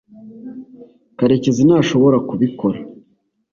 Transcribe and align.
karekezi 1.17 1.61
ntashobora 1.67 2.17
kubikora 2.27 2.77